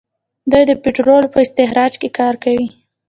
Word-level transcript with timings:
دوی 0.51 0.63
د 0.67 0.71
پټرولو 0.83 1.27
په 1.33 1.39
استخراج 1.45 1.93
کې 2.01 2.09
کار 2.19 2.33
کوي. 2.43 2.67